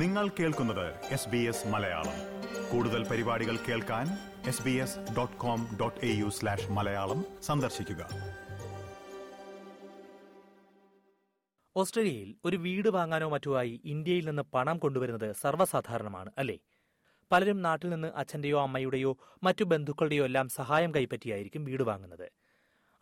നിങ്ങൾ 0.00 0.28
കേൾക്കുന്നത് 0.28 0.94
S 1.04 1.28
B 1.28 1.36
S 1.36 1.68
Malayalam. 1.68 2.18
കൂടുതൽ 2.72 3.08
പരിപാടികൾ 3.08 3.56
കേൾക്കാൻ 3.56 4.06
S 4.48 4.62
B 4.62 4.70
S 4.70 4.98
dot 5.16 5.36
com 5.36 5.78
dot 5.80 6.06
A 6.06 6.08
U 6.08 6.28
slash 6.28 6.70
Malayalam 6.70 7.24
സന്ദർശിക്കുക. 7.42 8.08
ഓസ്ട്രേലിയയിൽ 11.76 12.34
ഒരു 12.44 12.56
വീട് 12.56 12.88
വാങ്ങാനോ 12.88 13.28
മറ്റുമായി 13.28 13.80
ഇന്ത്യയിൽ 13.84 14.26
നിന്ന് 14.26 14.42
പണം 14.42 14.78
കൊണ്ടുവരുന്നത് 14.78 15.32
സർവസാധാരണമാണ് 15.32 16.30
അല്ലേ? 16.38 16.58
പലരും 17.32 17.62
നാട്ടിൽ 17.62 17.90
നിന്ന് 17.90 18.08
അച്ഛന്റെയോ 18.08 18.62
അമ്മയുടെയോ 18.62 19.18
മറ്റു 19.42 19.64
ബന്ധുക്കളുടെയോ 19.64 20.24
എല്ലാം 20.24 20.48
സഹായം 20.48 20.94
കൈപ്പറ്റിയായിരിക്കും 20.94 21.64
വീട് 21.64 21.82
വാങ്ങുന്നത്. 21.82 22.32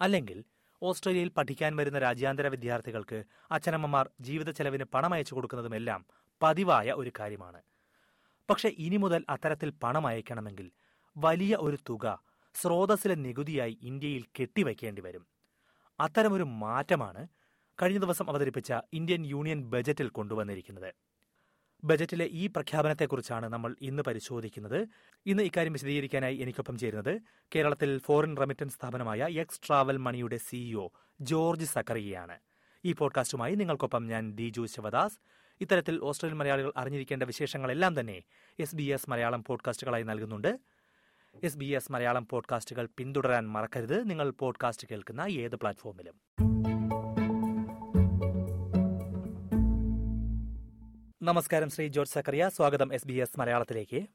അല്ലെങ്കിൽ 0.01 0.45
ഓസ്ട്രേലിയയിൽ 0.83 1.29
പഠിക്കാൻ 1.29 1.77
വരുന്ന 1.77 1.99
രാജ്യാന്തര 1.99 2.47
വിദ്യാർത്ഥികൾക്ക് 2.47 3.25
അച്ഛനമ്മമാർ 3.51 4.11
ജീവിത 4.21 4.51
ചെലവിന് 4.51 4.85
പണം 4.85 5.15
അയച്ചു 5.15 5.35
കൊടുക്കുന്നതുമെല്ലാം 5.35 6.07
പതിവായ 6.43 6.93
ഒരു 6.93 7.13
കാര്യമാണ്. 7.21 7.63
പക്ഷെ 8.51 8.69
ഇനി 8.69 8.97
മുതൽ 8.97 9.25
അത്തരത്തിൽ 9.29 9.71
പണം 9.71 10.07
അയക്കണമെങ്കിൽ 10.07 10.71
വലിയ 11.17 11.57
ഒരു 11.57 11.79
തുക 11.89 12.23
സ്രോതസ്സിലെ 12.55 13.15
നികുതിയായി 13.15 13.79
ഇന്ത്യയിൽ 13.83 14.25
കെട്ടിവയ്ക്കേണ്ടി 14.41 15.03
വരും. 15.03 15.27
അത്തരമൊരു 16.01 16.43
മാറ്റമാണ് 16.43 17.29
കഴിഞ്ഞ 17.83 17.99
ദിവസം 17.99 18.31
അവതരിപ്പിച്ച 18.31 18.73
ഇന്ത്യൻ 18.93 19.27
യൂണിയൻ 19.27 19.63
ബജറ്റിൽ 19.63 20.09
കൊണ്ടുവന്നിരിക്കുന്നത്. 20.09 20.95
ബജറ്റിലെ 21.85 22.25
ഈ 22.25 22.47
പ്രഖ്യാപനത്തെക്കുറിച്ചാണ് 22.47 23.49
നമ്മൾ 23.49 23.77
ഇന്ന് 23.81 24.03
പരിശോധിക്കുന്നത്. 24.03 24.89
ഇന്ന് 25.27 25.43
ഇക്കാര്യം 25.43 25.73
വിശദീകരിക്കാനായി 25.73 26.37
എനിക്കൊപ്പം 26.37 26.79
ചേരുന്നത് 26.79 27.21
കേരളത്തിൽ 27.55 27.99
ഫോറിൻ 27.99 28.37
റെമിറ്റൻസ് 28.37 28.75
സ്ഥാപനമായ 28.75 29.19
എക്സ് 29.19 29.61
ട്രാവൽ 29.67 29.97
മണിയുടെ 29.97 30.37
സിഇഒ 30.37 30.89
ജോർജ് 31.21 31.65
സക്കറിയയാണ്. 31.65 32.39
ഈ 32.85 32.93
പോഡ്കാസ്റ്റുമായി 32.93 33.55
നിങ്ങൾക്കൊപ്പം 33.55 34.07
ഞാൻ 34.07 34.33
ദിജു 34.33 34.67
ശിവദാസ്. 34.67 35.19
ഇത്തരത്തിൽ 35.61 36.01
ഓസ്ട്രേലിയൻ 36.03 36.39
മലയാളികൾ 36.39 36.73
അറിഞ്ഞിരിക്കേണ്ട 36.77 37.23
വിശേഷങ്ങളെല്ലാം 37.23 38.01
തന്നെ 38.01 38.23
എസ് 38.59 38.77
ബി 38.77 38.83
എസ് 38.83 39.11
മലയാളം 39.11 39.45
പോഡ്കാസ്റ്റുകളായി 39.45 40.03
നൽകുന്നുണ്ട്. 40.03 40.59
എസ് 41.45 41.57
ബി 41.57 41.65
എസ് 41.65 41.93
മലയാളം 41.93 42.27
പോഡ്കാസ്റ്റുകൾ 42.31 42.89
പിന്തുടരാൻ 42.97 43.49
മറക്കരുത്. 43.49 44.11
നിങ്ങൾ 44.11 44.31
പോഡ്കാസ്റ്റ് 44.31 44.89
കേൾക്കുന്ന 44.91 45.21
ഏത് 45.21 45.57
പ്ലാറ്റ്ഫോമിലും. 45.57 46.15
നമസ്കാരം. 51.23 51.71
ശ്രീ 51.71 51.89
ജോർജ് 51.89 52.13
സക്കറിയ. 52.13 52.49
സ്വാഗതം 52.49 52.95
എസ് 52.95 53.07
ബി 53.07 53.13
എസ് 53.13 53.41
മലയാളത്തിലേക്ക്. 53.41 54.07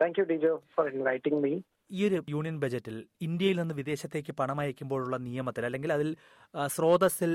Thank 0.00 0.18
you 0.18 0.24
Dijo 0.24 0.62
for 0.74 0.88
inviting 0.88 1.48
me. 1.48 1.62
ഈ 1.90 2.00
ഒരു 2.08 2.18
യൂണിയൻ 2.28 2.56
ബജറ്റിൽ 2.60 2.96
ഇന്ത്യയിൽ 3.20 3.60
നിന്ന് 3.60 3.74
വിദേശത്തേക്ക് 3.74 4.32
പണം 4.32 4.60
അയക്കുമ്പോഴുള്ള 4.60 5.16
നിയമത്തിൽ 5.16 5.64
അല്ലെങ്കിൽ 5.64 5.92
അതിൽ 5.92 6.16
സ്രോതസ്സിൽ 6.66 7.32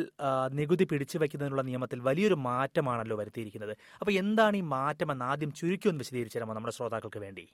നികുതി 0.52 0.86
പിടിച്ചു 0.86 1.18
വയ്ക്കുന്നതിനുള്ള 1.18 1.62
നിയമത്തിൽ 1.62 2.00
വലിയൊരു 2.00 2.38
മാറ്റമാണല്ലോ 2.50 3.18
വരുത്തിയിരിക്കുന്നത്. 3.18 3.76
അപ്പൊ 4.00 4.12
എന്താണ് 4.12 4.58
ഈ 4.58 4.62
മാറ്റം 4.62 5.12
എന്ന് 5.12 5.26
ആദ്യം 5.26 5.52
ചുരുക്കി 5.52 5.88
ഒന്ന് 5.88 6.00
വിശദീകരിച്ചു 6.00 6.38
തരാമോ 6.38 6.54
നമ്മുടെ 6.54 6.74
ശ്രോതാക്കൾക്ക് 6.74 7.20
വേണ്ടി? 7.20 7.46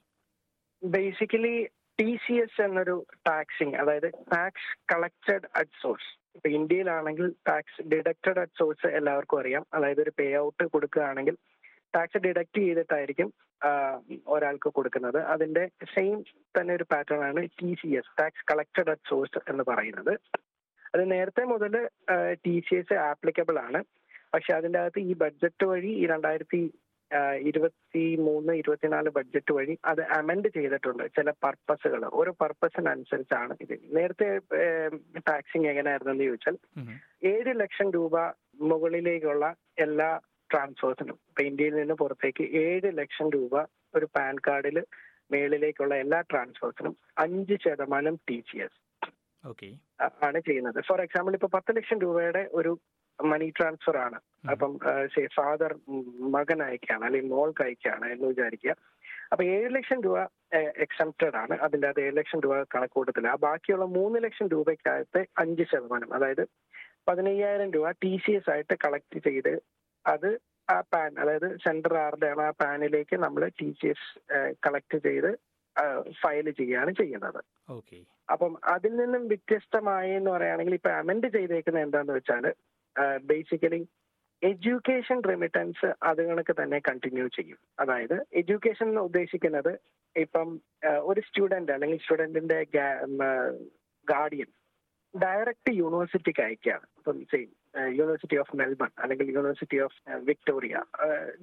ബേസിക്കലി 0.82 1.54
ടി 2.00 2.10
സി 2.26 2.32
എസ് 2.32 2.62
എന്നൊരു 2.62 3.06
ടാക്സിങ് 3.28 3.74
അതായത് 3.74 4.08
ടാക്സ് 4.34 4.72
കളക്ടഡ് 4.92 5.48
അറ്റ് 5.56 5.78
സോഴ്സ് 5.82 6.10
ഇപ്പൊ 6.34 6.48
ഇന്ത്യയിലാണെങ്കിൽ 6.48 7.26
ടാക്സ് 7.48 7.82
ഡിഡക്റ്റഡ് 7.82 8.40
അറ്റ് 8.40 8.58
സോഴ്സ് 8.58 8.86
എല്ലാവർക്കും 8.86 9.40
അറിയാം. 9.40 9.66
അതായത് 9.74 10.00
ഒരു 10.00 10.12
പേ 10.18 10.26
ഔട്ട് 10.36 10.64
കൊടുക്കുകയാണെങ്കിൽ 10.64 11.36
ടാക്സ് 11.94 12.22
ഡിഡക്ട് 12.26 12.60
ചെയ്തിട്ടായിരിക്കും 12.64 13.28
ഒരാൾക്ക് 14.34 14.68
കൊടുക്കുന്നത്. 14.76 15.18
അതിന്റെ 15.34 15.64
സെയിം 15.94 16.16
തന്നെ 16.56 16.72
ഒരു 16.78 16.86
പാറ്റേൺ 16.92 17.20
ആണ് 17.28 17.42
T 17.60 17.70
C 17.80 17.90
S 18.00 18.14
tax 18.20 18.46
collected 18.50 18.92
at 18.94 19.10
source 19.10 19.42
എന്ന് 19.50 19.64
പറയുന്നത്. 19.70 20.14
അത് 20.94 21.02
നേരത്തെ 21.12 21.42
മുതൽ 21.52 21.74
ടി 22.44 22.54
സി 22.68 22.74
എസ് 22.80 22.96
ആപ്ലിക്കബിൾ 23.10 23.58
ആണ്. 23.66 23.80
പക്ഷെ 24.34 24.52
അതിന്റെ 24.58 24.78
അകത്ത് 24.82 25.00
ഈ 25.10 25.12
ബഡ്ജറ്റ് 25.22 25.64
വഴി 25.72 25.92
ഈ 26.02 26.06
രണ്ടായിരത്തി 26.06 26.62
ഇരുപത്തി 27.48 28.02
മൂന്ന് 28.26 28.52
ഇരുപത്തിനാല് 28.60 29.08
ബഡ്ജറ്റ് 29.16 29.52
വഴി 29.56 29.74
അത് 29.90 30.00
അമെൻഡ് 30.18 30.48
ചെയ്തിട്ടുണ്ട് 30.54 31.02
ചില 31.16 31.30
പർപ്പസുകൾ 31.44 32.02
ഓരോ 32.20 32.32
പർപ്പസിനനുസരിച്ചാണ് 32.42 33.54
ഇത്. 33.64 33.74
നേരത്തെ 33.96 34.28
ടാക്സിങ് 35.28 35.68
എങ്ങനെയായിരുന്നെന്ന് 35.72 36.28
ചോദിച്ചാൽ 36.28 36.56
ഏഴ് 37.32 37.52
ലക്ഷം 37.62 37.90
രൂപ 37.96 38.14
മുകളിലേക്കുള്ള 38.70 39.46
എല്ലാ 39.86 40.10
ട്രാൻസ്ഫേഴ്സിനും 40.52 41.18
ഇപ്പൊ 41.28 41.42
ഇന്ത്യയിൽ 41.42 41.74
നിന്ന് 41.74 41.94
പുറത്തേക്ക് 41.94 42.44
ഏഴ് 42.64 42.90
ലക്ഷം 42.98 43.28
രൂപ 43.30 43.54
ഒരു 43.94 44.06
പാൻ 44.16 44.36
കാർഡിൽ 44.46 44.78
മേളിലേക്കുള്ള 45.32 45.94
എല്ലാ 45.94 46.20
ട്രാൻസ്ഫേഴ്സിനും 46.20 46.94
അഞ്ച് 47.18 47.56
ശതമാനം 47.64 48.14
ടി 48.28 48.38
സി 48.48 48.58
എസ് 48.58 48.80
ആണ് 50.24 50.40
ചെയ്യുന്നത്. 50.40 50.78
ഫോർ 50.88 51.00
എക്സാമ്പിൾ 51.00 51.34
ഇപ്പൊ 51.34 51.48
പത്ത് 51.54 51.76
ലക്ഷം 51.76 51.98
രൂപയുടെ 52.00 52.42
ഒരു 52.52 52.72
മണി 53.18 53.48
ട്രാൻസ്ഫർ 53.58 53.96
ആണ്. 53.96 54.18
അപ്പം 54.50 54.72
ഫാദർ 55.36 55.72
മകൻ 56.36 56.58
അയക്കുകയാണ് 56.62 57.04
അല്ലെങ്കിൽ 57.04 57.30
മോൾക്ക് 57.30 57.62
അയക്കുകയാണ് 57.62 58.06
എന്ന് 58.12 58.26
വിചാരിക്കുക. 58.26 58.74
അപ്പൊ 59.32 59.42
ഏഴ് 59.44 59.68
ലക്ഷം 59.74 59.98
രൂപ 60.02 60.18
എക്സംപ്റ്റഡ് 60.84 61.36
ആണ്. 61.36 61.54
അതിന്റെ 61.58 61.88
അത് 61.88 62.00
ഏഴ് 62.00 62.16
ലക്ഷം 62.16 62.40
രൂപ 62.40 62.56
കണക്കൂട്ടത്തില്ല 62.74 63.28
ആ 63.28 63.38
ബാക്കിയുള്ള 63.46 63.86
മൂന്ന് 63.98 64.18
ലക്ഷം 64.24 64.48
രൂപയ്ക്കകത്ത് 64.48 65.22
അഞ്ച് 65.38 65.66
ശതമാനം 65.72 66.10
അതായത് 66.14 66.44
പതിനയ്യായിരം 67.08 67.70
രൂപ 67.72 67.90
ടി 68.02 68.12
സി 68.24 68.32
എസ് 68.32 68.50
ആയിട്ട് 68.50 68.74
കളക്ട് 68.84 69.18
ചെയ്ത് 69.28 69.52
അത് 70.04 70.30
ആ 70.68 70.76
പാൻ 70.92 71.12
അതായത് 71.22 71.48
സെൻട്രൽ 71.64 71.96
ആണ് 72.02 72.42
ആ 72.48 72.50
പാനിലേക്ക് 72.62 73.16
നമ്മൾ 73.24 73.42
ടി 73.60 73.68
സി 73.80 73.88
എസ് 73.92 74.08
കളക്ട് 74.64 74.98
ചെയ്ത് 75.06 75.30
ഫയൽ 76.22 76.46
ചെയ്യുകയാണ് 76.58 76.92
ചെയ്യുന്നത്. 77.00 77.40
അപ്പം 78.28 78.52
അതിൽ 78.74 78.92
നിന്നും 79.00 79.22
വ്യത്യസ്തമായി 79.30 80.10
എന്ന് 80.18 80.30
പറയുകയാണെങ്കിൽ 80.30 80.74
ഇപ്പൊ 80.78 80.90
അമെൻഡ് 81.00 81.28
ചെയ്തേക്കുന്നത് 81.36 81.84
എന്താന്ന് 81.86 82.14
വെച്ചാൽ 82.16 82.46
ബേസിക്കലി 83.30 83.80
എഡ്യൂക്കേഷൻ 84.42 85.18
റെമിറ്റൻസ് 85.30 85.88
അത് 86.08 86.20
കണക്ക് 86.28 86.54
തന്നെ 86.60 86.78
കണ്ടിന്യൂ 86.88 87.26
ചെയ്യും. 87.36 87.58
അതായത് 87.82 88.16
എഡ്യൂക്കേഷൻ 88.40 88.86
എന്ന് 88.88 89.02
ഉദ്ദേശിക്കുന്നത് 89.08 89.72
ഇപ്പം 90.16 90.48
ഒരു 91.10 91.20
സ്റ്റുഡന്റ് 91.28 91.72
അല്ലെങ്കിൽ 91.72 92.00
സ്റ്റുഡന്റിന്റെ 92.04 92.58
ഗാർഡിയൻ 94.06 94.50
ഡയറക്റ്റ് 95.14 95.72
യൂണിവേഴ്സിറ്റിക്ക് 95.80 96.42
അയക്കുകയാണ് 96.46 96.86
ഇപ്പം 96.98 97.18
സെയിം 97.32 97.50
യൂണിവേഴ്സിറ്റി 97.98 98.36
ഓഫ് 98.36 98.56
മെൽബൺ 98.56 98.90
അല്ലെങ്കിൽ 99.02 99.28
യൂണിവേഴ്സിറ്റി 99.36 99.78
ഓഫ് 99.78 99.98
വിക്ടോറിയ 100.28 100.76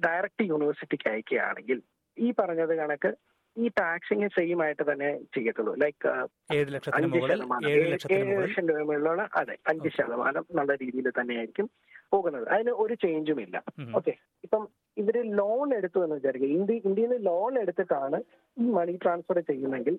ഡയറക്റ്റ് 0.06 0.44
യൂണിവേഴ്സിറ്റിക്ക് 0.44 1.08
അയക്കുകയാണെങ്കിൽ 1.12 1.80
ഈ 2.16 2.30
പറഞ്ഞത് 2.30 2.74
കണക്ക് 2.76 3.10
ഈ 3.56 3.68
ടാക്സിങ് 3.68 4.28
സെയിം 4.28 4.58
ആയിട്ട് 4.64 4.84
തന്നെ 4.90 5.08
ചെയ്യത്തുള്ളൂ. 5.34 5.72
ലൈക്ക് 5.74 6.08
ഏഴ് 6.56 6.80
അഞ്ച് 6.98 7.20
ശതമാനം. 7.30 7.68
ഏഴ് 7.70 7.86
ലക്ഷം 7.92 8.66
രൂപ 8.68 8.78
മുകളിലുള്ള 8.80 9.22
അതെ 9.40 9.54
അഞ്ച്. 9.66 9.90
ശതമാനം 9.96 10.44
നല്ല 10.58 10.74
രീതിയിൽ 10.74 11.08
തന്നെയായിരിക്കും 11.18 11.66
പോകുന്നത്. 12.12 12.46
അതിന് 12.48 12.72
ഒരു 12.84 12.94
ചേഞ്ചും 12.94 13.40
ഇല്ല. 13.40 13.56
ഓക്കെ. 13.94 14.12
ഇപ്പം 14.44 14.62
ഇവർ 14.96 15.16
ലോൺ 15.40 15.68
എടുത്തു 15.78 15.98
എന്ന് 16.04 16.18
വിചാരിക്കുക. 16.20 16.50
ഇന്ത്യ 16.58 16.76
ഇന്ത്യയിൽ 16.88 17.10
നിന്ന് 17.10 17.26
ലോൺ 17.30 17.58
എടുത്തിട്ടാണ് 17.58 18.20
ഈ 18.56 18.66
മണി 18.78 18.94
ട്രാൻസ്ഫർ 19.04 19.40
ചെയ്യുന്നെങ്കിൽ 19.50 19.96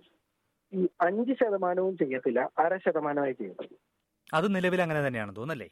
ഈ 0.73 0.81
അഞ്ച് 1.07 1.33
ശതമാനവും 1.33 1.97
ചെയ്യത്തില്ല 1.97 2.41
അര 2.57 2.73
ശതമാനമായി 2.77 3.33
ചെയ്യത്തുള്ളൂ 3.33 3.77
അത് 4.29 4.55
നിലവിൽ 4.55 4.81
അങ്ങനെ 4.81 5.01
തന്നെയാണ് 5.07 5.31
തോന്നല്ലേ 5.35 5.69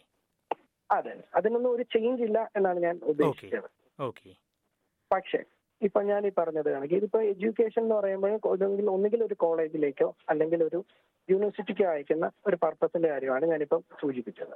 അതെ. 0.89 1.13
അതിനൊന്നും 1.33 1.71
ഒരു 1.71 1.83
ചേഞ്ച് 1.93 2.23
ഇല്ല 2.23 2.39
എന്നാണ് 2.55 2.79
ഞാൻ 2.79 2.95
ഉദ്ദേശിച്ചത്. 3.03 3.69
ഓക്കെ 3.99 4.31
പക്ഷേ 5.11 5.39
ഇപ്പൊ 5.81 5.99
ഞാൻ 6.01 6.21
ഈ 6.27 6.31
പറഞ്ഞത് 6.37 6.69
കണക്ക്. 6.73 6.95
ഇതിപ്പോ 6.95 7.19
എഡ്യൂക്കേഷൻ 7.33 7.81
എന്ന് 7.81 7.95
പറയുമ്പോൾ 7.95 8.31
ഒന്നുകിൽ 8.95 9.21
ഒരു 9.23 9.35
കോളേജിലേക്കോ 9.35 10.15
അല്ലെങ്കിൽ 10.29 10.63
ഒരു 10.63 10.79
യൂണിവേഴ്സിറ്റിക്കോ 11.29 11.85
അയക്കുന്ന 11.91 12.25
ഒരു 12.45 12.57
പർപ്പസിന്റെ 12.63 13.09
കാര്യമാണ് 13.09 13.45
ഞാനിപ്പം 13.45 13.81
സൂചിപ്പിച്ചത്. 14.01 14.55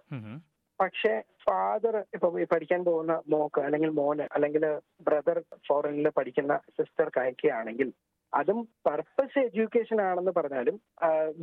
പക്ഷേ 0.79 1.11
ഫാദർ 1.43 1.95
ഇപ്പൊ 2.15 2.27
പഠിക്കാൻ 2.51 2.81
പോകുന്ന 2.85 3.13
മോക്ക് 3.29 3.61
അല്ലെങ്കിൽ 3.61 3.89
മോന് 3.99 4.25
അല്ലെങ്കിൽ 4.35 4.63
ബ്രദർ 5.07 5.37
ഫോറിനിൽ 5.67 6.09
പഠിക്കുന്ന 6.09 6.53
സിസ്റ്റർക്ക് 6.77 7.19
അയക്കുകയാണെങ്കിൽ 7.19 7.89
അതും 8.33 8.59
പർപ്പസ് 8.87 9.39
എഡ്യൂക്കേഷൻ 9.45 9.97
ആണെന്ന് 10.01 10.31
പറഞ്ഞാലും 10.37 10.75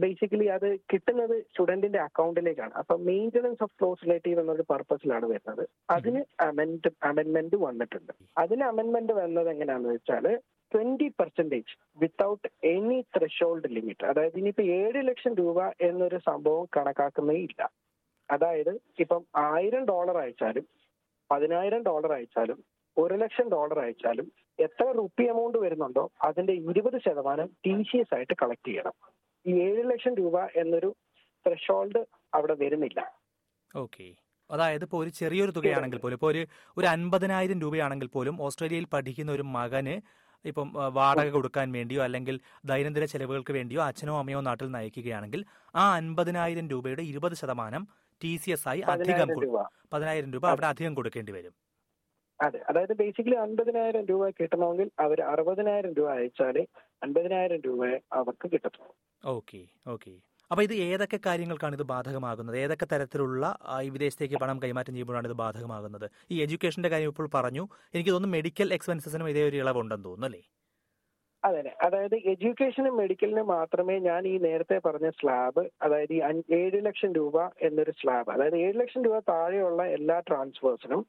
ബേസിക്കലി 0.03 0.47
അത് 0.57 0.69
കിട്ടുന്നത് 0.93 1.35
സ്റ്റുഡന്റിന്റെ 1.43 2.01
അക്കൗണ്ടിലേക്കാണ് 2.07 2.75
അപ്പൊ 2.81 2.97
മെയിന്റനൻസ് 3.09 3.63
ഓഫ് 3.67 3.75
ക്ലോസ് 3.81 4.05
റിലേറ്റീവ് 4.07 4.41
എന്നൊരു 4.41 4.65
പർപ്പസിലാണ് 4.73 5.27
വരുന്നത്. 5.27 5.65
അതിന് 5.91 6.23
അമെൻഡ് 6.49 6.93
അമെൻമെന്റ് 7.11 7.57
വന്നിട്ടുണ്ട്. 7.67 8.13
അതിന് 8.39 8.65
അമെൻമെന്റ് 8.65 9.13
വന്നത് 9.13 9.51
എങ്ങനെയാണെന്ന് 9.55 9.95
വെച്ചാൽ 9.95 10.27
twenty 10.73 11.09
percentage 11.21 11.73
without 12.01 12.49
any 12.65 12.99
threshold 13.17 13.71
limit 13.77 14.05
അതായത് 14.05 14.37
ഇനിയിപ്പോ 14.39 14.65
ഏഴ് 14.81 15.01
ലക്ഷം 15.09 15.35
രൂപ 15.35 15.59
എന്നൊരു 15.89 16.19
സംഭവം 16.29 16.67
കണക്കാക്കുന്നേ 16.77 17.39
ഇല്ല. 17.47 17.61
അതായത് 18.29 18.73
ഇപ്പം 18.99 19.23
ആയിരം 19.37 19.85
ഡോളർ 19.85 20.17
അയച്ചാലും 20.19 20.67
പതിനായിരം 21.31 21.83
ഡോളർ 21.83 22.13
അയച്ചാലും 22.13 22.59
ഒരു 22.97 23.15
ലക്ഷം 23.23 23.47
ഡോളർ 23.55 23.79
അയച്ചാലും 23.85 24.27
എത്ര 24.59 24.87
റുപ്പി 24.99 25.25
എമൗണ്ട് 25.33 25.59
വരുന്നുണ്ടോ 25.65 26.05
അതിന്റെ 26.29 26.55
ഇരുപത് 26.71 26.99
ശതമാനം 27.07 27.49
ടി 27.65 27.75
സി 27.89 27.97
എസ് 28.03 28.15
ആയിട്ട് 28.17 28.35
കളക്ട് 28.43 28.67
ചെയ്യണം. 28.69 28.95
ഈ 29.47 29.53
ഏഴ് 29.67 29.83
ലക്ഷം 29.91 30.15
രൂപ 30.21 30.37
എന്നൊരു 30.63 30.91
ത്രഷോൾഡ് 31.47 32.01
അവിടെ 32.39 32.55
വരുന്നില്ല. 32.63 33.01
ഓക്കെ 33.75 34.09
അതായത് 34.51 34.85
ഇപ്പോൾ 34.87 35.01
ഒരു 35.03 35.11
ചെറിയൊരു 35.19 35.53
തുകയാണെങ്കിൽ 35.57 36.01
പോലും 36.03 36.17
ഇപ്പോൾ 36.19 36.31
ഒരു 36.33 36.43
ഒരു 36.77 36.87
അൻപതിനായിരം 36.95 37.59
രൂപയാണെങ്കിൽ 37.65 38.09
പോലും 38.17 38.37
ഓസ്ട്രേലിയയിൽ 38.47 38.87
പഠിക്കുന്ന 38.95 39.31
ഒരു 39.37 39.45
മകന് 39.57 39.95
ഇപ്പം 40.45 40.69
വാടക 40.99 41.29
കൊടുക്കാൻ 41.31 41.67
വേണ്ടിയോ 41.77 42.01
അല്ലെങ്കിൽ 42.07 42.37
ദൈനംദിന 42.71 43.07
ചെലവുകൾക്ക് 43.13 43.53
വേണ്ടിയോ 43.59 43.81
അച്ഛനോ 43.87 44.15
അമ്മയോ 44.21 44.41
നാട്ടിൽ 44.49 44.67
നിന്ന് 44.67 44.79
അയക്കുകയാണെങ്കിൽ 44.79 45.41
ആ 45.75 45.85
അൻപതിനായിരം 45.99 46.69
രൂപയുടെ 46.73 47.03
ഇരുപത് 47.11 47.35
ശതമാനം 47.41 47.83
ടി 48.21 48.33
സി 48.43 48.51
എസ് 48.51 48.67
ആയി 48.71 48.81
അധികം 48.95 49.29
പതിനായിരം 49.93 50.31
രൂപ 50.35 50.45
അവിടെ 50.53 50.69
അധികം 50.73 50.95
കൊടുക്കേണ്ടി 50.95 51.33
വരും. 51.37 51.55
അതെ 52.41 52.59
അതായത് 52.69 52.93
ബേസിക്കലി 52.93 53.37
അൻപതിനായിരം 53.37 54.05
രൂപ 54.05 54.29
കിട്ടണമെങ്കിൽ 54.31 54.89
അവർ 54.99 55.19
അറുപതിനായിരം 55.23 55.93
രൂപ 55.93 56.09
അയച്ചാലേ 56.09 56.63
അൻപതിനായിരം 57.03 57.61
രൂപ 57.67 57.81
അവർക്ക് 58.13 58.47
കിട്ടത്തുള്ളൂ. 58.53 58.93
ഓക്കെ 59.23 59.61
ഓക്കെ 59.87 60.13
അപ്പൊ 60.51 60.63
ഇത് 60.63 60.75
ഏതൊക്കെ 60.85 61.19
കാര്യങ്ങൾക്കാണ് 61.27 61.75
ഇത് 61.75 61.85
ബാധകമാകുന്നത്? 61.91 62.57
ഏതൊക്കെ 62.59 62.87
തരത്തിലുള്ള 62.87 63.45
ഈ 63.83 63.89
വിദേശത്തേക്ക് 63.89 64.39
പണം 64.41 64.59
കൈമാറ്റം 64.63 64.93
ചെയ്യുമ്പോഴാണ് 64.93 65.29
ഇത് 65.29 65.37
ബാധകമാകുന്നത്? 65.43 66.07
ഈ 66.31 66.39
എഡ്യൂക്കേഷന്റെ 66.43 66.89
കാര്യം 66.89 67.09
ഇപ്പോൾ 67.09 67.29
പറഞ്ഞു. 67.35 67.65
എനിക്ക് 67.95 68.11
തോന്നുന്നു 68.11 68.37
മെഡിക്കൽ 68.37 68.75
എക്സ്പെൻസസിനും 68.75 69.29
ഇതേ 69.29 69.45
ഒരു 69.49 69.57
ഇളവുണ്ടെന്ന് 69.57 70.05
തോന്നുന്നു 70.05 70.29
അല്ലേ? 70.31 70.43
അതെ 71.43 71.59
അതെ 71.59 71.73
അതായത് 71.83 72.17
എഡ്യൂക്കേഷനും 72.33 72.95
മെഡിക്കലിനും 72.97 73.47
മാത്രമേ 73.47 73.95
ഞാൻ 73.99 74.23
ഈ 74.29 74.35
നേരത്തെ 74.39 74.77
പറഞ്ഞ 74.79 75.09
സ്ലാബ് 75.11 75.63
അതായത് 75.83 76.13
ഈ 76.15 76.21
ഏഴ് 76.55 76.81
ലക്ഷം 76.89 77.13
രൂപ 77.13 77.37
എന്നൊരു 77.61 77.91
സ്ലാബ് 77.91 78.29
അതായത് 78.33 78.57
ഏഴ് 78.57 78.77
ലക്ഷം 78.81 79.05
രൂപ 79.05 79.19
താഴെയുള്ള 79.31 79.83
എല്ലാ 79.99 80.19
ട്രാൻസ്ഫേഴ്സിനും 80.21 81.03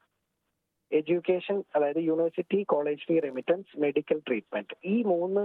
എഡ്യൂക്കേഷൻ 0.92 1.64
അതായത് 1.76 1.98
university 1.98 2.64
college 2.64 3.04
fee 3.08 3.20
remittance 3.20 3.80
medical 3.80 4.22
treatment 4.28 4.76
ഈ 4.86 5.04
മൂന്ന് 5.04 5.44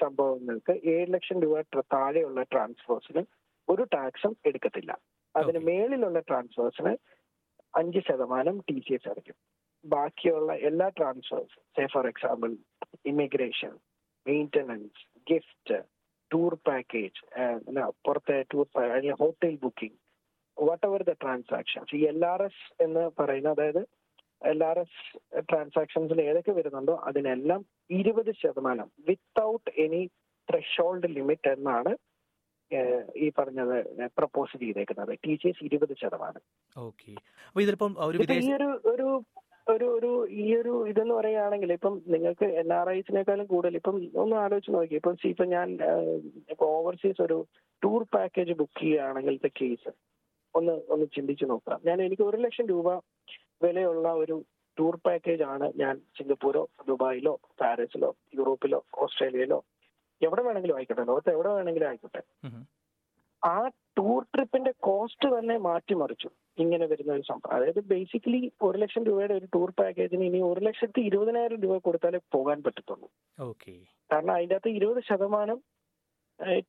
സംഭവങ്ങൾക്ക് 0.00 0.72
ഏഴ് 0.94 1.06
ലക്ഷം 1.14 1.38
രൂപ 1.42 1.60
താഴെയുള്ള 1.94 2.42
ട്രാൻസ്ഫേഴ്സിന് 2.42 3.22
ഒരു 3.68 3.82
ടാക്സും 3.94 4.36
എടുക്കത്തില്ല. 4.46 4.92
അതിന്. 5.36 5.58
മേളിലുള്ള 5.58 6.20
ട്രാൻസ്ഫേഴ്സിന് 6.20 6.92
അഞ്ച് 7.74 7.98
ശതമാനം 7.98 8.56
ടി 8.70 8.76
സി 8.88 8.92
എസ് 8.94 9.08
അടയ്ക്കും. 9.08 9.36
ബാക്കിയുള്ള 9.84 10.52
എല്ലാ 10.68 10.88
transfers 10.88 11.56
say 11.76 11.86
for 11.86 12.06
example 12.06 12.50
immigration 13.04 13.72
maintenance 14.26 15.00
gift 15.30 15.78
tour 16.30 16.54
package 16.68 17.20
പുറത്തെ 18.04 18.44
ടൂർ 18.54 18.66
അല്ലെങ്കിൽ 18.82 19.12
hotel 19.12 19.54
booking 19.62 19.98
whatever 20.86 21.02
the 21.02 21.12
transactions 21.12 21.94
ഈ 21.96 22.02
എൽ 22.06 22.26
ആർ 22.26 22.42
എസ് 22.42 22.82
എന്ന് 22.82 23.22
പറയുന്ന 23.22 23.48
അതായത് 23.48 23.82
എൽ 24.50 24.60
ആർ 24.68 24.78
എസ് 24.82 25.02
ട്രാൻസാക്ഷൻസിൽ 25.50 26.20
ഏതൊക്കെ 26.28 26.52
വരുന്നുണ്ടോ 26.58 26.94
അതിനെല്ലാം 27.08 27.60
ഇരുപത് 27.98 28.32
ശതമാനം 28.42 28.88
വിത്തൗട്ട് 29.08 29.70
എനി 29.84 30.02
ത്രഷോൾഡ് 30.48 31.10
ലിമിറ്റ് 31.16 31.50
എന്നാണ് 31.56 31.92
ഈ 33.24 33.26
പറഞ്ഞത് 33.38 33.76
പ്രപ്പോസ് 34.18 34.54
ചെയ്തേക്കുന്നത്. 34.60 35.12
ടി 35.24 35.32
സി 35.40 35.48
എസ് 35.48 35.64
ഇരുപത് 35.68 35.94
ശതമാനം. 36.02 36.42
ഒരു 38.08 38.22
ഈ 38.46 38.52
ഒരു 38.58 38.68
ഒരു 38.92 39.08
ഒരു 39.72 39.86
ഒരു 39.96 40.10
ഈ 40.44 40.46
ഒരു 40.60 40.72
ഇതെന്ന് 40.90 41.14
പറയുകയാണെങ്കിൽ 41.18 41.72
ഇപ്പം 41.72 41.94
നിങ്ങൾക്ക് 42.12 42.46
എൻ 42.62 42.70
ആർ 42.78 42.86
ഐസിനേക്കാളും 42.98 43.46
കൂടുതൽ 43.52 43.76
ഇപ്പം 43.80 43.96
ഒന്ന് 44.22 44.36
ആലോചിച്ച് 44.44 44.72
നോക്കി. 44.76 44.94
ഇപ്പം 45.00 45.16
ഇപ്പൊ 45.32 45.44
ഞാൻ 45.54 45.68
ഇപ്പൊ 46.52 46.64
ഓവർസീസ് 46.78 47.22
ഒരു 47.26 47.38
ടൂർ 47.82 48.02
പാക്കേജ് 48.14 48.56
ബുക്ക് 48.60 48.78
ചെയ്യുകയാണെങ്കിലത്തെ 48.80 49.50
കേസ് 49.60 49.92
ഒന്ന് 50.54 50.74
ഒന്ന് 50.94 51.06
ചിന്തിച്ചു 51.16 51.44
നോക്കാം. 51.52 51.78
ഞാൻ 51.88 51.98
എനിക്ക് 52.06 52.24
ഒരു 52.30 52.38
ലക്ഷം 52.46 52.66
രൂപ 52.72 52.88
വിലയുള്ള 53.64 54.08
ഒരു 54.22 54.36
ടൂർ 54.76 54.94
പാക്കേജ് 55.06 55.44
ആണ് 55.52 55.66
ഞാൻ 55.82 55.94
സിംഗപ്പൂരോ 56.18 56.62
ദുബായിലോ 56.88 57.34
പാരീസിലോ 57.62 58.10
യൂറോപ്പിലോ 58.38 58.80
ഓസ്ട്രേലിയയിലോ 59.04 59.58
എവിടെ 60.20 60.42
വേണമെങ്കിലും 60.46 60.76
ആയിക്കോട്ടെ 60.78 61.04
ലോകത്ത് 61.10 61.30
എവിടെ 61.34 61.50
വേണമെങ്കിലും 61.54 61.88
ആയിക്കോട്ടെ. 61.90 62.22
ആ 63.42 63.56
ടൂർ 63.98 64.20
ട്രിപ്പിന്റെ 64.34 64.72
കോസ്റ്റ് 64.86 65.28
തന്നെ 65.32 65.54
മാറ്റിമറിച്ചു 65.66 66.28
ഇങ്ങനെ 66.62 66.84
വരുന്ന 66.90 67.12
ഒരു 67.18 67.24
സംഭവം. 67.30 67.54
അതായത് 67.56 67.80
ബേസിക്കലി 67.92 68.40
ഒരു 68.66 68.76
ലക്ഷം 68.82 69.02
രൂപയുടെ 69.08 69.34
ഒരു 69.40 69.46
ടൂർ 69.54 69.70
പാക്കേജിന് 69.80 70.24
ഇനി 70.30 70.40
ഒരു 70.50 70.60
ലക്ഷത്തി 70.68 71.00
ഇരുപതിനായിരം 71.08 71.60
രൂപ 71.64 71.76
കൊടുത്താലേ 71.86 72.20
പോകാൻ 72.36 72.58
പറ്റത്തുള്ളൂ. 72.66 73.08
കാരണം 74.12 74.32
അതിന്റെ 74.36 74.56
അകത്ത് 74.58 74.72
ഇരുപത് 74.78 75.00
ശതമാനം 75.10 75.58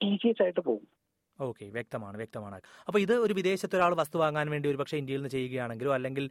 ടി 0.01 0.11
സി 0.21 0.27
എസ് 0.31 0.43
ആയിട്ട് 0.45 0.61
പോകും. 0.69 0.87
ഓക്കെ 1.39 1.65
വ്യക്തമാണ് 1.77 2.15
വ്യക്തമാണ്. 2.21 2.57
അപ്പൊ 2.87 2.97
ഇത് 3.05 3.13
ഒരു 3.25 3.33
വിദേശത്ത് 3.39 3.77
ഒരാൾ 3.79 3.93
വസ്തു 4.01 4.17
വാങ്ങാൻ 4.23 4.47
വേണ്ടി 4.53 4.67
ഒരു 4.71 4.79
പക്ഷേ 4.81 4.97
ഇന്ത്യയിൽ 5.01 5.21
നിന്ന് 5.21 5.35
ചെയ്യുകയാണെങ്കിലോ 5.37 5.93
അല്ലെങ്കിൽ 5.97 6.25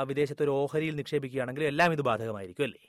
വിദേശത്ത് 0.00 0.42
ഒരു 0.42 0.50
ഓഹരിയിൽ 0.50 0.94
നിക്ഷേപിക്കുകയാണെങ്കിൽ 0.94 1.64
എല്ലാം 1.64 1.92
ഇത് 1.92 2.02
ബാധകമായിരിക്കും 2.02 2.64
അല്ലേ? 2.64 2.88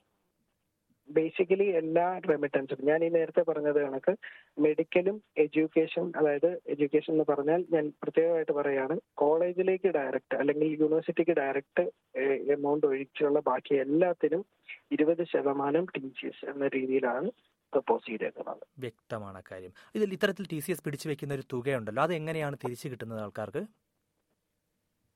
ബേസിക്കലി 1.09 1.63
എല്ലാ 1.63 2.19
റെമിറ്റൻസും 2.29 2.77
ഞാൻ 2.83 3.05
ഈ 3.05 3.09
നേരത്തെ 3.09 3.41
പറഞ്ഞത് 3.41 3.75
കണക്ക് 3.75 4.17
മെഡിക്കലും 4.59 5.23
എഡ്യൂക്കേഷൻ 5.37 6.11
അതായത് 6.15 6.59
എഡ്യൂക്കേഷൻ 6.67 7.13
എന്ന് 7.13 7.25
പറഞ്ഞാൽ 7.29 7.65
ഞാൻ 7.73 7.93
പ്രത്യേകമായിട്ട് 8.03 8.51
പറയാണ് 8.51 8.99
കോളേജിലേക്ക് 9.13 9.87
ഡയറക്റ്റ് 9.87 10.37
അല്ലെങ്കിൽ 10.37 10.67
യൂണിവേഴ്സിറ്റിക്ക് 10.67 11.31
ഡയറക്റ്റ് 11.31 11.91
എമൗണ്ട് 12.51 12.87
ഒഴിച്ചുള്ള 12.87 13.39
ബാക്കി 13.39 13.75
എല്ലാത്തിനും 13.75 14.45
ഇരുപത് 14.91 15.23
ശതമാനം 15.23 15.85
ടി 15.85 16.13
സി 16.21 16.27
എസ് 16.27 16.45
എന്ന 16.45 16.67
രീതിയിലാണ് 16.67 17.31
പ്രപ്പോസ് 17.73 18.05
ചെയ്തേക്കുന്നത്. 18.05 18.63
വ്യക്തമാണ് 18.79 19.43
കാര്യം. 19.51 19.73
ഇതിൽ 19.95 20.13
ഇത്തരത്തിൽ 20.13 20.47
ടി 20.51 20.59
സി 20.59 20.71
എസ് 20.71 20.83
പിടിച്ചു 20.83 21.09
വെക്കുന്ന 21.09 21.33
ഒരു 21.33 21.43
തുകയുണ്ടല്ലോ. 21.53 22.03
അത് 22.03 22.13
എങ്ങനെയാണ് 22.13 22.57
തിരിച്ചു 22.65 22.87
കിട്ടുന്നത് 22.87 23.21
ആൾക്കാർക്ക്? 23.21 23.82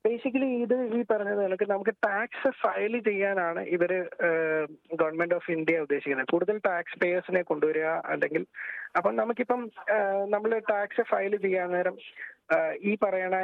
ബേസിക്കലി 0.04 0.48
ഇത് 0.64 0.74
ഈ 0.96 1.04
പറഞ്ഞത് 1.10 1.40
കണക്ക് 1.42 1.66
നമുക്ക് 1.70 1.90
ടാക്സ് 2.06 2.50
ഫയൽ 2.62 2.94
ചെയ്യാനാണ് 3.00 3.60
ഇവർ 3.76 3.92
ഗവൺമെന്റ് 5.00 5.34
ഓഫ് 5.34 5.50
ഇന്ത്യ 5.50 5.78
ഉദ്ദേശിക്കുന്നത്. 5.78 6.30
കൂടുതൽ 6.30 6.56
ടാക്സ് 6.66 6.98
പേയേഴ്സിനെ 6.98 7.42
കൊണ്ടുവരിക 7.42 7.88
അല്ലെങ്കിൽ 8.04 8.42
അപ്പം 8.96 9.16
നമുക്കിപ്പം 9.16 9.62
നമ്മൾ 10.28 10.50
ടാക്സ് 10.70 11.04
ഫയൽ 11.10 11.34
ചെയ്യാൻ 11.36 11.68
നേരം 11.72 11.96
ഈ 12.84 12.96
പറയണ 13.02 13.34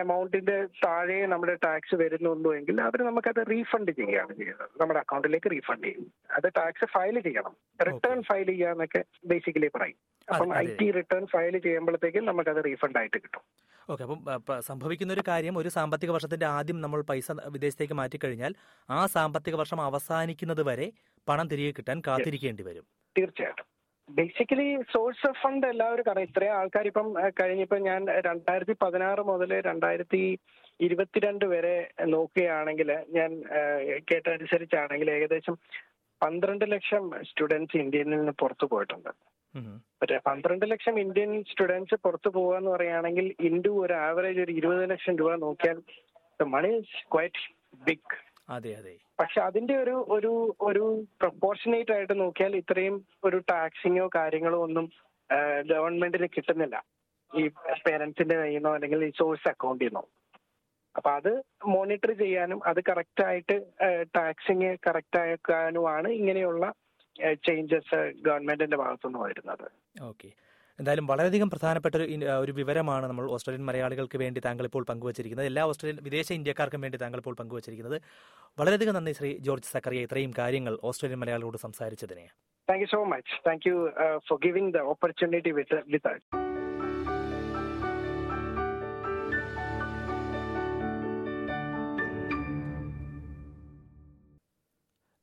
എമൗണ്ടിന്റെ 0.00 0.64
താഴെ 0.84 1.26
നമ്മുടെ 1.26 1.54
ടാക്സ് 1.54 1.94
വരുന്നുണ്ടോ 1.94 2.54
എങ്കിൽ 2.54 2.80
അവർ 2.80 3.02
നമുക്കത് 3.02 3.50
റീഫണ്ട് 3.50 3.92
ചെയ്യുകയാണ് 3.92 4.34
ചെയ്യുന്നത്. 4.34 4.70
നമ്മുടെ 4.80 5.00
അക്കൗണ്ടിലേക്ക് 5.00 5.50
റീഫണ്ട് 5.50 5.86
ചെയ്യും. 5.86 6.12
അത് 6.30 6.52
ടാക്സ് 6.56 6.84
ഫയൽ 6.84 7.20
ചെയ്യണം. 7.20 7.56
റിട്ടേൺ 7.88 8.22
ഫയൽ 8.22 8.46
ചെയ്യാന്നൊക്കെ 8.46 9.04
ബേസിക്കലി 9.24 9.68
പറയും. 9.68 9.98
അപ്പം 10.28 10.56
ഐ 10.56 10.66
ടി 10.66 10.90
റിട്ടേൺ 10.90 11.26
ഫയൽ 11.26 11.58
ചെയ്യുമ്പോഴത്തേക്കും 11.58 12.24
നമുക്കത് 12.24 12.64
റീഫണ്ട് 12.64 12.98
ആയിട്ട് 12.98 13.16
കിട്ടും. 13.16 13.42
ഓക്കെ 13.90 14.04
അപ്പം 14.04 14.62
സംഭവിക്കുന്ന 14.62 15.12
ഒരു 15.12 15.22
കാര്യം 15.28 15.58
ഒരു 15.58 15.68
സാമ്പത്തിക 15.68 16.10
വർഷത്തിന്റെ 16.10 16.46
ആദ്യം 16.46 16.80
നമ്മൾ 16.80 17.02
പൈസ 17.02 17.32
വിദേശത്തേക്ക് 17.48 17.94
മാറ്റി 17.94 18.18
കഴിഞ്ഞാൽ 18.24 18.54
ആ 18.90 19.06
സാമ്പത്തിക 19.06 19.54
വർഷം 19.54 19.80
അവസാനിക്കുന്നത് 19.80 20.62
വരെ 20.62 20.92
പണം 21.28 21.48
തിരികെ 21.48 21.70
കിട്ടാൻ 21.70 22.02
കാത്തിരിക്കേണ്ടി 22.06 22.62
വരും. 22.62 22.84
തീർച്ചയായിട്ടും. 23.18 23.66
ബേസിക്കലി 24.08 24.66
സോഴ്സ് 24.92 25.26
ഓഫ് 25.28 25.40
ഫണ്ട് 25.42 25.66
എല്ലാവരും 25.72 26.04
കാരണം 26.06 26.26
ഇത്രയും 26.28 26.56
ആൾക്കാർ 26.58 26.86
ഇപ്പം 26.90 27.08
കഴിഞ്ഞിപ്പം 27.40 27.80
ഞാൻ 27.90 28.00
രണ്ടായിരത്തി 28.28 28.74
പതിനാറ് 28.82 29.22
മുതൽ 29.30 29.52
രണ്ടായിരത്തി 29.68 30.22
ഇരുപത്തിരണ്ട് 30.80 31.44
വരെ 31.52 31.76
നോക്കുകയാണെങ്കിൽ 32.14 32.88
ഞാൻ 33.16 33.30
കേട്ടനുസരിച്ചാണെങ്കിൽ 34.10 35.10
ഏകദേശം 35.16 35.56
പന്ത്രണ്ട് 36.20 36.64
ലക്ഷം 36.72 37.04
സ്റ്റുഡൻസ് 37.28 37.76
ഇന്ത്യയിൽ 37.82 38.10
നിന്ന് 38.10 38.32
പുറത്തു 38.42 38.66
പോയിട്ടുണ്ട്. 38.72 39.12
പന്ത്രണ്ട് 40.26 40.64
ലക്ഷം 40.72 40.96
ഇന്ത്യൻ 41.04 41.30
സ്റ്റുഡൻസ് 41.50 41.96
പുറത്തു 42.04 42.30
പോകുക 42.36 42.58
എന്ന് 42.60 42.70
പറയുകയാണെങ്കിൽ 42.74 43.26
ഇൻഡു 43.48 43.72
ഒരു 43.84 43.94
ആവറേജ് 44.08 44.40
ഒരു 44.44 44.52
ഇരുപത് 44.60 44.84
ലക്ഷം 44.92 45.16
രൂപ 45.22 45.32
നോക്കിയാൽ 45.46 45.80
മണി 46.40 46.70
ഇസ് 46.82 47.02
ക്വൈറ്റ് 47.14 47.42
ബിഗ്. 47.88 48.16
അതെ 48.48 48.70
അതെ. 48.80 48.94
പക്ഷെ 49.22 49.40
അതിന്റെ 49.40 49.74
ഒരു 49.76 49.96
ഒരു 50.08 50.30
ഒരു 50.60 50.84
പ്രൊപ്പോർഷനേറ്റ് 51.20 51.92
ആയിട്ട് 51.92 52.20
നോക്കിയാൽ 52.20 52.56
ഇത്രയും 52.56 52.96
ഒരു 53.24 53.38
ടാക്സിങ്ങോ 53.50 54.06
കാര്യങ്ങളോ 54.16 54.58
ഒന്നും 54.58 54.86
ഗവൺമെന്റിന് 55.66 56.28
കിട്ടുന്നില്ല. 56.36 56.76
ഈ 57.32 57.42
പേരൻസിന്റെ 57.84 58.36
കയ്യിൽ 58.36 58.54
നിന്നോ 58.54 58.74
അല്ലെങ്കിൽ 58.74 59.04
ഈ 59.04 59.12
സോഴ്സ് 59.20 59.48
അക്കൗണ്ടിൽ 59.48 59.88
നിന്നോ 59.88 60.02
അപ്പൊ 60.94 61.10
അത് 61.10 61.30
മോണിറ്റർ 61.66 62.10
ചെയ്യാനും 62.12 62.58
അത് 62.66 62.80
കറക്റ്റ് 62.88 63.22
ആയിട്ട് 63.24 63.56
ടാക്സിങ് 64.16 64.70
കറക്റ്റ് 64.86 65.18
ആക്കാനുമാണ് 65.18 66.08
ഇങ്ങനെയുള്ള 66.08 66.64
ചേഞ്ചസ് 67.44 68.00
ഗവൺമെന്റിന്റെ 68.26 68.76
ഭാഗത്തുനിന്ന് 68.76 69.20
വരുന്നത്. 69.24 69.66
ഓക്കെ. 70.10 70.28
എന്തായാലും 70.82 71.08
വളരെയധികം 71.12 71.48
പ്രധാനപ്പെട്ട 71.54 71.94
ഒരു 71.98 72.06
ഒരു 72.44 72.52
വിവരമാണ് 72.60 73.06
നമ്മൾ 73.10 73.24
ഓസ്ട്രേലിയൻ 73.34 73.64
മലയാളികൾക്ക് 73.68 74.18
വേണ്ടി 74.22 74.40
താങ്കൾ 74.46 74.64
ഇപ്പോൾ 74.68 74.84
പങ്കുവച്ചിരിക്കുന്നത്. 74.90 75.48
എല്ലാ 75.50 75.64
ഓസ്ട്രേലിയൻ 75.70 75.98
വിദേശ 76.08 76.28
ഇന്ത്യക്കാർക്കും 76.38 76.80
വേണ്ടി 76.84 76.98
താങ്കൾ 77.02 77.20
ഇപ്പോൾ 77.22 77.36
പങ്കുവച്ചിരിക്കുന്നത്. 77.40 77.98
വളരെയധികം 78.60 78.96
നന്ദി 78.98 79.12
ശ്രീ 79.18 79.30
ജോർജ് 79.48 79.70
സക്കറിയ 79.74 80.06
ഇത്രയും 80.06 80.32
കാര്യങ്ങൾ 80.40 80.76
ഓസ്ട്രേലിയൻ 80.90 81.20
മലയാളികളോട് 81.24 81.58
സംസാരിച്ചതിനെ. 81.66 82.26
Thank 82.68 82.82
you 82.84 82.88
so 82.94 83.00
much 83.14 83.32
thank 83.46 83.66
you 83.68 83.76
for 84.28 84.38
giving 84.46 84.72
the 84.76 84.82
opportunity 84.94 85.52
with 85.58 85.78
with 85.94 86.14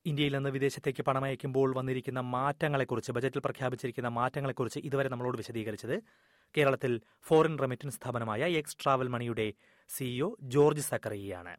ഇന്ത്യയിൽ 0.10 0.36
നിന്ന് 0.36 0.50
വിദേശത്തേക്ക് 0.50 1.04
പണമയക്കുമ്പോൾ 1.04 1.76
വന്നിരിക്കുന്ന 1.76 2.20
മാറ്റങ്ങളെക്കുറിച്ച് 2.20 3.12
ബജറ്റിൽ 3.12 3.40
പ്രഖ്യാപിച്ചിരിക്കുന്ന 3.40 4.08
മാറ്റങ്ങളെക്കുറിച്ച് 4.08 4.80
ഇതുവരെ 4.80 5.10
നമ്മളോട് 5.10 5.38
വിശദീകരിച്ചത് 5.38 6.04
കേരളത്തിൽ 6.58 7.02
ഫോറിൻ 7.22 7.60
റെമിറ്റൻസ് 7.60 7.96
സ്ഥാപനമായ 7.96 8.42
എക്സ് 8.42 8.78
ട്രാവൽ 8.84 9.08
മണിയുടെ 9.08 9.54
സിഇഒ 9.90 10.36
ജോർജ് 10.42 10.82
സക്കറിയാണ് 10.82 11.58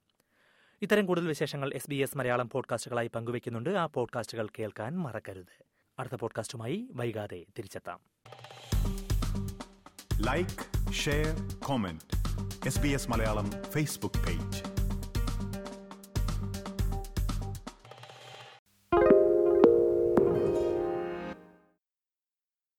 ഇത്തരം 0.82 1.06
കൂടുതൽ 1.06 1.28
വിശേഷങ്ങൾ 1.28 1.74
എസ് 1.74 1.90
ബി 1.90 1.94
എസ് 1.94 2.18
മലയാളം 2.18 2.48
പോഡ്കാസ്റ്റുകളായി 2.48 3.08
പങ്കുവയ്ക്കുന്നുണ്ട്. 3.08 3.70
ആ 3.70 3.86
പോഡ്കാസ്റ്റുകൾ 3.86 4.48
കേൾക്കാൻ 4.58 4.98
മറക്കരുത്. 4.98 5.64
അടുത്ത 5.98 6.14
പോഡ്കാസ്റ്റുമായി 6.14 6.88
വൈകാതെ 6.92 7.44
തിരിച്ചെത്താം. 7.58 8.00
Like 10.26 10.92
share 10.92 11.54
comment 11.64 12.16
S 12.66 12.80
B 12.80 12.88
S 12.88 13.10
Malayalam 13.10 13.50
Facebook 13.50 14.26
page 14.26 14.79